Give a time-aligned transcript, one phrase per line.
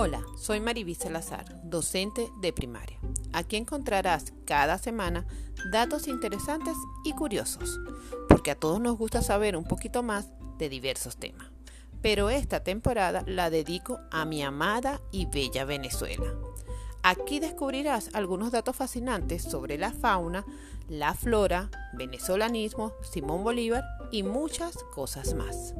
[0.00, 3.00] Hola, soy Mariví Salazar, docente de primaria.
[3.32, 5.26] Aquí encontrarás cada semana
[5.72, 7.80] datos interesantes y curiosos,
[8.28, 11.48] porque a todos nos gusta saber un poquito más de diversos temas.
[12.00, 16.32] Pero esta temporada la dedico a mi amada y bella Venezuela.
[17.02, 20.44] Aquí descubrirás algunos datos fascinantes sobre la fauna,
[20.88, 25.74] la flora, venezolanismo, Simón Bolívar y muchas cosas más.